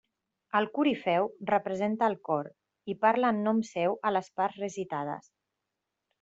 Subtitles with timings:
[0.59, 2.49] El corifeu representa al cor
[2.93, 5.31] i parla en nom seu a les parts recitades.